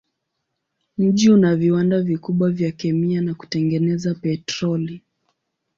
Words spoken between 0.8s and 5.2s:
Mji una viwanda vikubwa vya kemia na kutengeneza petroli.